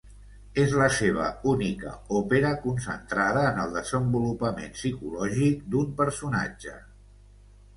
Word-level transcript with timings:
És 0.61 0.71
la 0.77 0.85
seva 0.99 1.25
única 1.51 1.91
òpera 2.19 2.53
concentrada 2.63 3.43
en 3.51 3.61
el 3.65 3.75
desenvolupament 3.77 4.75
psicològic 4.79 5.63
d'un 5.75 5.93
personatge. 6.01 6.75